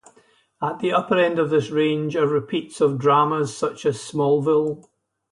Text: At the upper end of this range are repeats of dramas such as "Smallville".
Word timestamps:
At 0.63 0.79
the 0.79 0.93
upper 0.93 1.15
end 1.15 1.37
of 1.37 1.51
this 1.51 1.69
range 1.69 2.15
are 2.15 2.25
repeats 2.25 2.81
of 2.81 2.97
dramas 2.97 3.55
such 3.55 3.85
as 3.85 3.99
"Smallville". 3.99 4.85